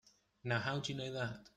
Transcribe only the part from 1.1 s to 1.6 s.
that?